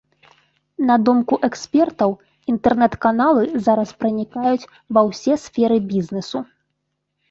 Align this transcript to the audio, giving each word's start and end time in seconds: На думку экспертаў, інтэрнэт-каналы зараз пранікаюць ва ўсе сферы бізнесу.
На 0.87 0.95
думку 1.09 1.37
экспертаў, 1.49 2.15
інтэрнэт-каналы 2.53 3.43
зараз 3.69 3.89
пранікаюць 4.03 4.69
ва 4.97 5.01
ўсе 5.13 5.41
сферы 5.47 5.77
бізнесу. 5.97 6.37